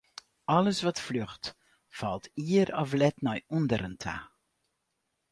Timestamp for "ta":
4.03-4.15